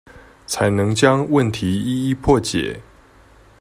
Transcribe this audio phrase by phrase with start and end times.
[0.47, 2.81] 才能將問題一一破解